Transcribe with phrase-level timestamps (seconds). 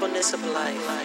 [0.34, 1.03] of life.